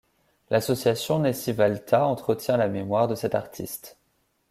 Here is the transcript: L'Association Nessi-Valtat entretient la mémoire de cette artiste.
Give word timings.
L'Association 0.49 1.19
Nessi-Valtat 1.19 2.07
entretient 2.07 2.57
la 2.57 2.67
mémoire 2.67 3.07
de 3.07 3.13
cette 3.13 3.35
artiste. 3.35 3.99